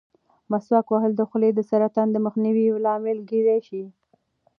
مسواک 0.51 0.87
وهل 0.91 1.11
د 1.17 1.21
خولې 1.29 1.49
د 1.53 1.59
سرطان 1.69 2.07
د 2.11 2.17
مخنیوي 2.25 2.63
یو 2.69 2.77
لامل 2.85 3.17
کېدای 3.29 3.59
شي. 3.67 3.83